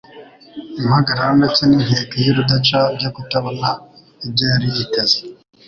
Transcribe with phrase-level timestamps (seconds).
[0.79, 3.69] impagarara ndetse n’inkeke y’urudaca byo kutabona
[4.25, 5.17] ibyo yari yiteze,